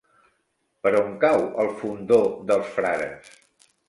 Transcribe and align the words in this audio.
Per 0.85 0.93
on 1.01 1.11
cau 1.23 1.45
el 1.63 1.69
Fondó 1.81 2.17
dels 2.53 2.73
Frares? 2.79 3.31